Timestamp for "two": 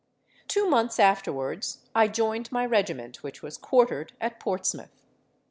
0.47-0.67